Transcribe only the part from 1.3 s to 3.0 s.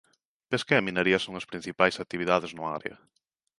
as principais actividades no área.